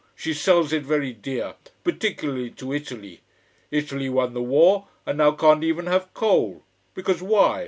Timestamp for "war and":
4.41-5.19